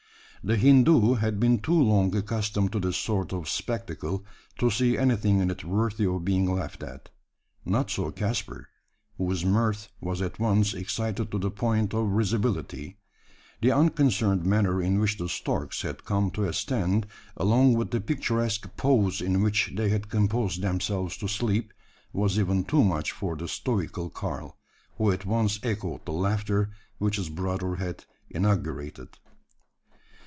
The 0.43 0.57
Hindoo 0.57 1.13
had 1.19 1.39
been 1.39 1.59
too 1.59 1.79
long 1.79 2.15
accustomed 2.15 2.71
to 2.71 2.79
this 2.79 2.97
sort 2.97 3.31
of 3.31 3.47
spectacle, 3.47 4.25
to 4.57 4.71
see 4.71 4.97
anything 4.97 5.39
in 5.39 5.51
it 5.51 5.63
worthy 5.63 6.07
of 6.07 6.25
being 6.25 6.51
laughed 6.51 6.81
at. 6.81 7.09
Not 7.63 7.91
so 7.91 8.09
Caspar 8.09 8.67
whose 9.19 9.45
mirth 9.45 9.89
was 9.99 10.19
at 10.19 10.39
once 10.39 10.73
excited 10.73 11.29
to 11.31 11.37
the 11.37 11.51
point 11.51 11.93
of 11.93 12.09
risibility. 12.13 12.97
The 13.61 13.71
unconcerned 13.71 14.43
manner 14.43 14.81
in 14.81 14.97
which 14.97 15.19
the 15.19 15.29
storks 15.29 15.83
had 15.83 16.05
come 16.05 16.31
to 16.31 16.45
a 16.45 16.53
stand 16.53 17.05
along 17.37 17.75
with 17.75 17.91
the 17.91 18.01
picturesque 18.01 18.67
pose 18.77 19.21
in 19.21 19.43
which 19.43 19.71
they 19.75 19.89
had 19.89 20.09
composed 20.09 20.63
themselves 20.63 21.17
to 21.17 21.27
sleep 21.27 21.71
was 22.13 22.39
even 22.39 22.63
too 22.63 22.83
much 22.83 23.11
for 23.11 23.35
the 23.35 23.47
stoical 23.47 24.09
Karl; 24.09 24.57
who 24.97 25.11
at 25.11 25.23
once 25.23 25.59
echoed 25.61 26.03
the 26.05 26.13
laughter 26.13 26.71
which 26.97 27.17
his 27.17 27.29
brother 27.29 27.75
had 27.75 28.05
inaugurated. 28.31 29.09